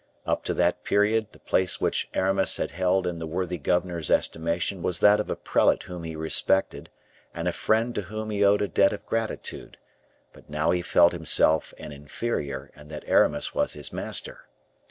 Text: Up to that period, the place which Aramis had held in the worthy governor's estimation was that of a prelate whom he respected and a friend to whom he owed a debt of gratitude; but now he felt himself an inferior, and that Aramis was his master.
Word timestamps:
Up 0.25 0.43
to 0.45 0.55
that 0.55 0.83
period, 0.83 1.27
the 1.31 1.37
place 1.37 1.79
which 1.79 2.09
Aramis 2.15 2.57
had 2.57 2.71
held 2.71 3.05
in 3.05 3.19
the 3.19 3.27
worthy 3.27 3.59
governor's 3.59 4.09
estimation 4.09 4.81
was 4.81 4.97
that 4.99 5.19
of 5.19 5.29
a 5.29 5.35
prelate 5.35 5.83
whom 5.83 6.03
he 6.05 6.15
respected 6.15 6.89
and 7.35 7.47
a 7.47 7.51
friend 7.51 7.93
to 7.93 8.01
whom 8.01 8.31
he 8.31 8.43
owed 8.43 8.63
a 8.63 8.67
debt 8.67 8.93
of 8.93 9.05
gratitude; 9.05 9.77
but 10.33 10.49
now 10.49 10.71
he 10.71 10.81
felt 10.81 11.11
himself 11.13 11.71
an 11.77 11.91
inferior, 11.91 12.71
and 12.75 12.89
that 12.89 13.03
Aramis 13.07 13.53
was 13.53 13.73
his 13.73 13.93
master. 13.93 14.47